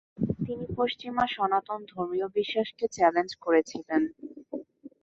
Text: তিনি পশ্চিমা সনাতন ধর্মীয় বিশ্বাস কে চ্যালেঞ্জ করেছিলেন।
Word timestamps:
তিনি 0.45 0.65
পশ্চিমা 0.77 1.23
সনাতন 1.35 1.79
ধর্মীয় 1.91 2.27
বিশ্বাস 2.37 2.67
কে 2.77 2.85
চ্যালেঞ্জ 2.95 3.31
করেছিলেন। 3.43 4.01